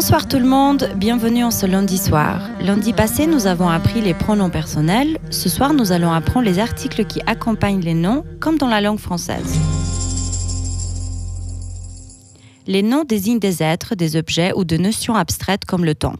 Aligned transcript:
Bonsoir 0.00 0.28
tout 0.28 0.38
le 0.38 0.46
monde, 0.46 0.92
bienvenue 0.94 1.42
en 1.42 1.50
ce 1.50 1.66
lundi 1.66 1.98
soir. 1.98 2.50
Lundi 2.60 2.92
passé, 2.92 3.26
nous 3.26 3.48
avons 3.48 3.68
appris 3.68 4.00
les 4.00 4.14
pronoms 4.14 4.48
personnels. 4.48 5.18
Ce 5.32 5.48
soir, 5.48 5.74
nous 5.74 5.90
allons 5.90 6.12
apprendre 6.12 6.46
les 6.46 6.60
articles 6.60 7.04
qui 7.04 7.20
accompagnent 7.26 7.80
les 7.80 7.94
noms, 7.94 8.24
comme 8.38 8.58
dans 8.58 8.68
la 8.68 8.80
langue 8.80 9.00
française. 9.00 9.58
Les 12.68 12.84
noms 12.84 13.02
désignent 13.02 13.40
des 13.40 13.60
êtres, 13.60 13.96
des 13.96 14.14
objets 14.14 14.52
ou 14.54 14.62
de 14.62 14.76
notions 14.76 15.16
abstraites 15.16 15.64
comme 15.64 15.84
le 15.84 15.96
temps. 15.96 16.14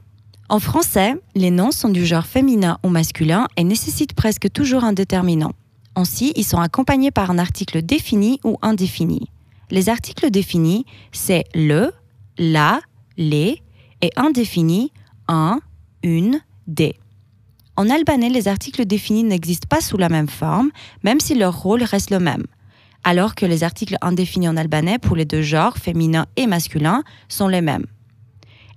En 0.48 0.58
français, 0.58 1.14
les 1.36 1.52
noms 1.52 1.70
sont 1.70 1.88
du 1.88 2.04
genre 2.04 2.26
féminin 2.26 2.78
ou 2.82 2.88
masculin 2.88 3.46
et 3.56 3.62
nécessitent 3.62 4.14
presque 4.14 4.50
toujours 4.50 4.82
un 4.82 4.92
déterminant. 4.92 5.52
Ainsi, 5.94 6.32
ils 6.34 6.44
sont 6.44 6.58
accompagnés 6.58 7.12
par 7.12 7.30
un 7.30 7.38
article 7.38 7.82
défini 7.82 8.40
ou 8.42 8.56
indéfini. 8.60 9.30
Les 9.70 9.88
articles 9.88 10.32
définis, 10.32 10.84
c'est 11.12 11.44
le, 11.54 11.92
la, 12.38 12.80
les, 13.16 13.62
et 14.02 14.10
indéfinis, 14.16 14.92
un, 15.28 15.60
une, 16.02 16.40
des. 16.66 16.94
En 17.76 17.88
albanais, 17.90 18.28
les 18.28 18.48
articles 18.48 18.84
définis 18.84 19.24
n'existent 19.24 19.68
pas 19.68 19.80
sous 19.80 19.96
la 19.96 20.08
même 20.08 20.28
forme, 20.28 20.70
même 21.04 21.20
si 21.20 21.34
leur 21.34 21.56
rôle 21.60 21.82
reste 21.82 22.10
le 22.10 22.18
même, 22.18 22.44
alors 23.04 23.34
que 23.34 23.46
les 23.46 23.62
articles 23.62 23.96
indéfinis 24.00 24.48
en 24.48 24.56
albanais 24.56 24.98
pour 24.98 25.14
les 25.14 25.24
deux 25.24 25.42
genres, 25.42 25.78
féminin 25.78 26.26
et 26.36 26.46
masculin, 26.46 27.04
sont 27.28 27.48
les 27.48 27.60
mêmes. 27.60 27.86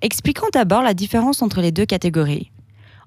Expliquons 0.01 0.49
d'abord 0.53 0.81
la 0.81 0.93
différence 0.93 1.41
entre 1.41 1.61
les 1.61 1.71
deux 1.71 1.85
catégories. 1.85 2.51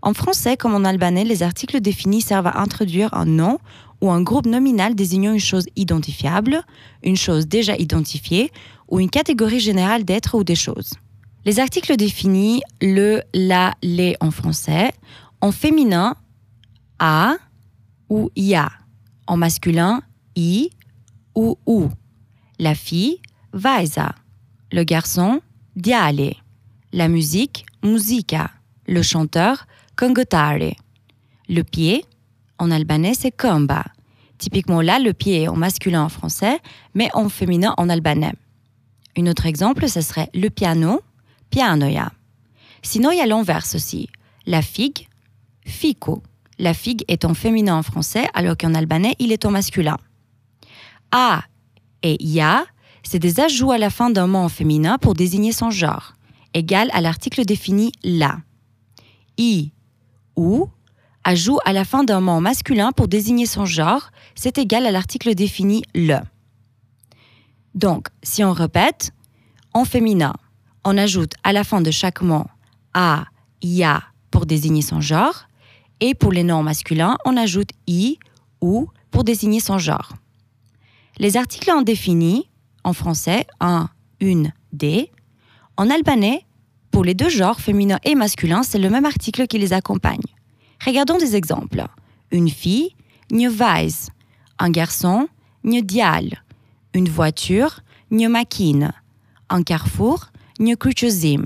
En 0.03 0.15
français 0.15 0.57
comme 0.57 0.75
en 0.75 0.85
albanais, 0.85 1.25
les 1.25 1.43
articles 1.43 1.81
définis 1.81 2.21
servent 2.21 2.49
à 2.49 2.61
introduire 2.61 3.15
un 3.15 3.25
nom 3.25 3.59
ou 4.01 4.11
un 4.11 4.21
groupe 4.21 4.47
nominal 4.47 4.95
désignant 4.95 5.33
une 5.33 5.41
chose 5.41 5.67
identifiable, 5.77 6.63
une 7.03 7.17
chose 7.17 7.47
déjà 7.47 7.77
identifiée 7.77 8.51
ou 8.89 9.01
une 9.01 9.11
catégorie 9.11 9.61
générale 9.61 10.05
d'êtres 10.05 10.37
ou 10.37 10.45
des 10.45 10.57
choses. 10.57 10.93
Les 11.45 11.61
articles 11.61 11.97
définis, 11.97 12.63
le, 12.81 13.23
la, 13.35 13.75
les 13.83 14.17
en 14.21 14.31
français, 14.31 14.93
en 15.43 15.53
féminin, 15.53 16.17
a 16.99 17.35
ou 18.09 18.31
ya, 18.35 18.71
en 19.27 19.37
masculin, 19.37 20.01
i 20.37 20.71
ou 21.35 21.59
ou. 21.67 21.91
La 22.59 22.75
fille, 22.75 23.21
vaisa. 23.53 24.15
Le 24.73 24.85
garçon, 24.85 25.41
diale. 25.77 26.35
La 26.93 27.09
musique, 27.09 27.67
musica. 27.83 28.51
Le 28.87 29.03
chanteur, 29.03 29.67
kongotare. 29.97 30.77
Le 31.49 31.63
pied, 31.63 32.05
en 32.59 32.71
albanais, 32.71 33.15
c'est 33.15 33.31
komba. 33.31 33.85
Typiquement 34.39 34.81
là, 34.81 34.99
le 34.99 35.13
pied 35.13 35.43
est 35.43 35.49
en 35.49 35.57
masculin 35.57 36.05
en 36.05 36.09
français, 36.09 36.59
mais 36.95 37.11
en 37.13 37.29
féminin 37.29 37.75
en 37.77 37.89
albanais. 37.89 38.33
Un 39.17 39.27
autre 39.27 39.47
exemple, 39.47 39.89
ce 39.89 40.01
serait 40.01 40.31
le 40.35 40.49
piano, 40.49 41.01
pianoja. 41.55 42.11
Sinon, 42.83 43.13
il 43.13 43.25
y 43.25 43.29
l'inverse 43.29 43.77
aussi. 43.77 44.09
La 44.45 44.61
figue, 44.61 45.07
fico. 45.65 46.23
La 46.59 46.75
figue 46.75 47.05
est 47.09 47.25
en 47.25 47.35
féminin 47.35 47.77
en 47.77 47.83
français, 47.83 48.27
alors 48.35 48.57
qu'en 48.57 48.75
albanais, 48.75 49.15
il 49.21 49.31
est 49.31 49.47
en 49.47 49.53
masculin. 49.53 49.97
A 51.13 51.45
et 52.03 52.17
ya, 52.21 52.65
c'est 53.03 53.19
des 53.19 53.41
ajouts 53.41 53.71
à 53.71 53.79
la 53.79 53.91
fin 53.91 54.11
d'un 54.11 54.27
mot 54.27 54.39
en 54.39 54.49
féminin 54.49 54.99
pour 54.99 55.15
désigner 55.15 55.53
son 55.53 55.71
genre, 55.71 56.15
égal 56.55 56.91
à 56.93 57.01
l'article 57.01 57.45
défini 57.45 57.93
la. 58.03 58.39
I, 59.39 59.73
ou, 60.37 60.69
ajout 61.23 61.59
à 61.65 61.73
la 61.73 61.85
fin 61.85 62.05
d'un 62.05 62.21
mot 62.21 62.41
masculin 62.41 62.93
pour 62.93 63.09
désigner 63.09 63.47
son 63.47 63.65
genre, 63.65 64.11
c'est 64.35 64.59
égal 64.59 64.87
à 64.87 64.91
l'article 64.91 65.35
défini 65.35 65.83
le. 65.95 66.19
Donc, 67.75 68.09
si 68.23 68.45
on 68.45 68.53
répète, 68.53 69.13
en 69.73 69.85
féminin, 69.85 70.35
on 70.85 70.97
ajoute 70.99 71.33
à 71.43 71.53
la 71.53 71.65
fin 71.65 71.81
de 71.81 71.91
chaque 71.91 72.23
mot 72.23 72.45
a, 72.93 73.25
ya 73.63 74.03
pour 74.31 74.47
désigner 74.47 74.83
son 74.83 75.01
genre, 75.01 75.47
et 76.01 76.15
pour 76.15 76.33
les 76.33 76.45
noms 76.45 76.63
masculins, 76.63 77.17
on 77.25 77.37
ajoute 77.37 77.71
i 77.87 78.19
ou 78.61 78.89
pour 79.11 79.25
désigner 79.25 79.61
son 79.61 79.79
genre. 79.79 80.13
Les 81.19 81.37
articles 81.37 81.71
indéfinis, 81.71 82.49
en 82.83 82.93
français, 82.93 83.47
un, 83.61 83.89
une, 84.21 84.53
des, 84.73 85.11
en 85.77 85.89
albanais, 85.91 86.45
pour 86.91 87.05
les 87.05 87.15
deux 87.15 87.29
genres, 87.29 87.61
féminin 87.61 87.99
et 88.05 88.15
masculin, 88.15 88.63
c'est 88.63 88.79
le 88.79 88.91
même 88.91 89.05
article 89.05 89.47
qui 89.47 89.59
les 89.59 89.73
accompagne. 89.73 90.23
Regardons 90.85 91.19
des 91.19 91.35
exemples. 91.35 91.85
Une 92.31 92.49
fille, 92.49 92.95
një 93.33 93.49
vajz. 93.49 94.11
Un 94.59 94.71
garçon, 94.71 95.29
një 95.65 95.83
dial. 95.83 96.45
Une 96.95 97.09
voiture, 97.09 97.81
një 98.11 98.29
makine. 98.29 98.93
Un 99.49 99.63
carrefour, 99.63 100.31
një 100.59 100.77
kryqëzim. 100.77 101.45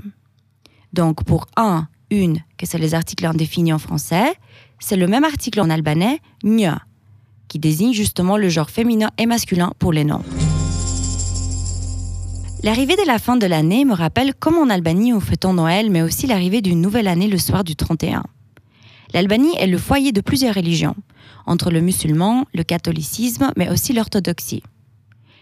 Donc 0.93 1.23
pour 1.23 1.47
un, 1.55 1.87
une, 2.09 2.39
que 2.57 2.65
c'est 2.65 2.77
les 2.77 2.93
articles 2.93 3.25
indéfinis 3.25 3.73
en 3.73 3.79
français, 3.79 4.33
c'est 4.79 4.95
le 4.95 5.07
même 5.07 5.23
article 5.23 5.61
en 5.61 5.69
albanais, 5.69 6.19
një, 6.43 6.77
qui 7.47 7.59
désigne 7.59 7.93
justement 7.93 8.37
le 8.37 8.49
genre 8.49 8.69
féminin 8.69 9.09
et 9.17 9.25
masculin 9.25 9.73
pour 9.79 9.93
les 9.93 10.03
noms. 10.03 10.23
L'arrivée 12.61 12.97
de 12.97 13.07
la 13.07 13.19
fin 13.19 13.37
de 13.37 13.45
l'année 13.45 13.85
me 13.85 13.93
rappelle 13.93 14.33
comment 14.37 14.61
en 14.61 14.69
Albanie 14.69 15.13
on 15.13 15.21
fêtons 15.21 15.53
Noël, 15.53 15.89
mais 15.89 16.01
aussi 16.01 16.27
l'arrivée 16.27 16.61
d'une 16.61 16.81
nouvelle 16.81 17.07
année 17.07 17.27
le 17.27 17.37
soir 17.37 17.63
du 17.63 17.75
31. 17.75 18.23
L'Albanie 19.13 19.55
est 19.57 19.67
le 19.67 19.77
foyer 19.77 20.11
de 20.11 20.21
plusieurs 20.21 20.55
religions, 20.55 20.95
entre 21.45 21.71
le 21.71 21.81
musulman, 21.81 22.45
le 22.53 22.63
catholicisme, 22.63 23.51
mais 23.55 23.69
aussi 23.69 23.93
l'orthodoxie. 23.93 24.61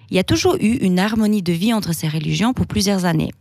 Il 0.09 0.15
y 0.15 0.19
a 0.19 0.23
toujours 0.23 0.55
eu 0.61 0.77
une 0.77 0.99
harmonie 0.99 1.41
de 1.41 1.51
vie 1.51 1.73
entre 1.73 1.93
ces 1.93 2.07
religions 2.07 2.53
pour 2.53 2.67
plusieurs 2.67 3.05
années. 3.05 3.31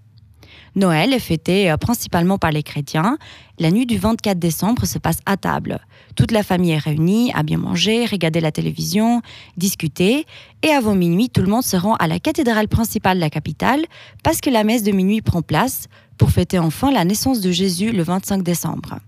Noël 0.77 1.15
est 1.15 1.19
fêté 1.19 1.71
euh, 1.71 1.79
principalement 1.79 2.37
par 2.37 2.53
les 2.53 2.63
chrétiens. 2.63 3.17
La 3.59 3.71
nuit 3.71 3.87
du 3.87 3.97
24 3.97 4.39
décembre 4.39 4.85
se 4.85 4.99
passe 4.99 5.21
à 5.25 5.39
table. 5.39 5.81
Toute 6.17 6.33
la 6.33 6.43
famille 6.43 6.73
est 6.73 6.79
réunie, 6.79 7.33
à 7.35 7.43
bien 7.43 7.57
manger, 7.57 8.05
regarder 8.05 8.41
la 8.41 8.53
télévision, 8.53 9.23
discuter. 9.57 10.27
Et 10.63 10.69
avant 10.69 10.95
minuit, 10.95 11.31
tout 11.31 11.41
le 11.41 11.49
monde 11.49 11.63
se 11.63 11.79
rend 11.79 11.95
à 11.95 12.07
la 12.07 12.19
cathédrale 12.19 12.69
principale 12.69 13.17
de 13.17 13.23
la 13.23 13.31
capitale 13.31 13.87
parce 14.23 14.43
que 14.43 14.51
la 14.51 14.65
messe 14.65 14.83
de 14.83 14.93
minuit 14.93 15.23
prend 15.23 15.41
place 15.41 15.89
pour 16.19 16.31
fêter 16.31 16.59
enfin 16.59 16.93
la 16.93 17.07
naissance 17.07 17.41
de 17.41 17.51
Jésus 17.51 17.91
le 17.91 18.03
25 18.03 18.43
décembre. 18.43 18.99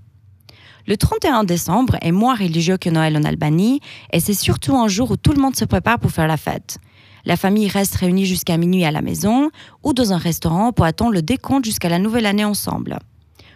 Le 0.87 0.97
31 0.97 1.45
décembre 1.45 1.99
est 2.01 2.13
moins 2.13 2.35
religieux 2.35 2.79
que 2.79 2.89
Noël 2.89 3.15
en 3.19 3.25
Albanie 3.25 3.81
et 4.11 4.21
c'est 4.21 4.33
surtout 4.33 4.75
un 4.75 4.89
jour 4.89 5.11
où 5.11 5.19
tout 5.19 5.35
le 5.35 5.41
monde 5.41 5.55
se 5.55 5.67
prépare 5.67 5.99
pour 5.99 6.11
faire 6.11 6.27
la 6.27 6.39
fête. 6.39 6.79
La 7.25 7.37
famille 7.37 7.69
reste 7.69 7.95
réunie 7.97 8.27
jusqu'à 8.27 8.57
minuit 8.57 8.85
à 8.85 8.91
la 8.91 9.03
maison 9.03 9.51
ou 9.83 9.93
dans 9.93 10.13
un 10.13 10.19
restaurant 10.19 10.73
pour 10.73 10.85
attendre 10.85 11.13
le 11.13 11.23
décompte 11.23 11.65
jusqu'à 11.65 11.89
la 11.89 11.99
nouvelle 11.99 12.27
année 12.27 12.45
ensemble. 12.45 12.99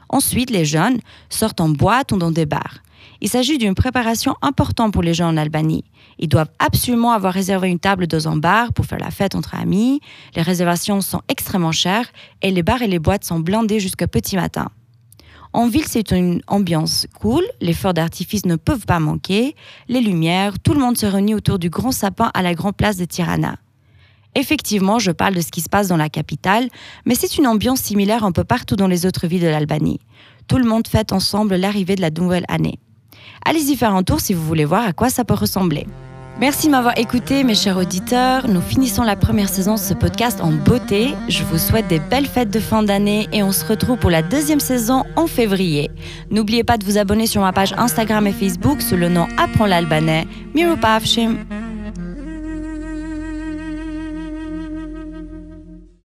Ensuite, 0.09 0.51
les 0.51 0.65
jeunes 0.65 1.01
sortent 1.31 1.61
en 1.61 1.71
boîte 1.71 2.13
ou 2.13 2.19
dans 2.19 2.31
des 2.31 2.47
bars. 2.47 2.83
Il 3.21 3.29
s'agit 3.29 3.59
d'une 3.59 3.75
préparation 3.75 4.35
importante 4.43 4.93
pour 4.93 5.03
les 5.03 5.15
gens 5.15 5.29
en 5.29 5.37
Albanie. 5.37 5.85
Ils 6.19 6.29
doivent 6.29 6.51
absolument 6.59 7.13
avoir 7.13 7.33
réservé 7.33 7.69
une 7.69 7.79
table 7.79 8.07
dans 8.07 8.29
un 8.29 8.37
bar 8.37 8.73
pour 8.73 8.85
faire 8.85 8.99
la 8.99 9.11
fête 9.11 9.35
entre 9.35 9.55
amis. 9.55 10.01
Les 10.37 10.43
réservations 10.43 11.01
sont 11.01 11.23
extrêmement 11.29 11.73
chères 11.73 12.09
et 12.43 12.51
les 12.51 12.63
bars 12.63 12.83
et 12.83 12.89
les 12.89 12.99
boîtes 12.99 13.25
sont 13.25 13.41
blindés 13.41 13.81
jusqu'à 13.81 14.07
petit 14.07 14.37
matin. 14.37 14.69
En 15.55 15.69
ville, 15.69 15.85
c'est 15.87 16.13
une 16.13 16.41
ambiance 16.47 17.07
cool, 17.21 17.45
les 17.61 17.75
feux 17.75 17.93
d'artifice 17.93 18.47
ne 18.47 18.57
peuvent 18.57 18.87
pas 18.87 19.01
manquer, 19.01 19.55
les 19.89 20.01
lumières, 20.01 20.59
tout 20.59 20.73
le 20.73 20.81
monde 20.81 20.97
se 20.97 21.05
réunit 21.05 21.35
autour 21.35 21.59
du 21.59 21.69
grand 21.69 21.93
sapin 21.93 22.31
à 22.33 22.41
la 22.41 22.55
grande 22.55 22.77
place 22.77 22.97
de 22.97 23.05
Tirana. 23.05 23.57
Effectivement, 24.35 24.99
je 24.99 25.11
parle 25.11 25.35
de 25.35 25.43
ce 25.43 25.51
qui 25.51 25.61
se 25.61 25.69
passe 25.69 25.89
dans 25.89 25.99
la 25.99 26.09
capitale, 26.09 26.69
mais 27.05 27.15
c'est 27.15 27.37
une 27.37 27.47
ambiance 27.47 27.81
similaire 27.81 28.25
un 28.25 28.33
peu 28.33 28.45
partout 28.45 28.77
dans 28.77 28.87
les 28.87 29.05
autres 29.05 29.27
villes 29.27 29.43
de 29.43 29.47
l'Albanie. 29.47 30.01
Tout 30.49 30.57
le 30.57 30.65
monde 30.65 30.89
fête 30.89 31.13
ensemble 31.13 31.57
l'arrivée 31.57 31.97
de 31.97 32.01
la 32.01 32.11
nouvelle 32.11 32.47
année. 32.49 32.79
Allez-y 33.45 33.77
faire 33.77 33.95
un 33.95 34.03
tour 34.03 34.21
si 34.21 34.33
vous 34.33 34.45
voulez 34.45 34.65
voir 34.65 34.87
à 34.87 34.95
quoi 34.95 35.11
ça 35.11 35.25
peut 35.25 35.35
ressembler. 35.35 35.87
Merci 36.41 36.67
de 36.67 36.73
m'avoir 36.73 36.99
écouté, 36.99 37.45
mes 37.45 37.55
chers 37.55 37.77
auditeurs. 37.77 38.49
Nous 38.49 38.61
finissons 38.61 39.03
la 39.03 39.17
première 39.17 39.49
saison 39.49 39.75
de 39.75 39.79
ce 39.79 39.95
podcast 39.95 40.41
en 40.41 40.51
beauté. 40.51 41.15
Je 41.29 41.45
vous 41.45 41.59
souhaite 41.59 41.87
des 41.89 42.01
belles 42.01 42.27
fêtes 42.27 42.51
de 42.51 42.59
fin 42.59 42.83
d'année 42.83 43.29
et 43.33 43.43
on 43.43 43.53
se 43.53 43.65
retrouve 43.65 43.99
pour 43.99 44.11
la 44.11 44.23
deuxième 44.23 44.61
saison 44.61 45.05
en 45.15 45.27
février. 45.27 45.91
N'oubliez 46.31 46.65
pas 46.65 46.79
de 46.79 46.85
vous 46.85 46.99
abonner 46.99 47.27
sur 47.27 47.43
ma 47.43 47.53
page 47.53 47.75
Instagram 47.77 48.27
et 48.27 48.33
Facebook 48.33 48.83
sous 48.83 48.97
le 48.97 49.09
nom 49.09 49.29
Apprends 49.37 49.67
l'albanais. 49.67 50.27
Miropavshim. 50.55 51.37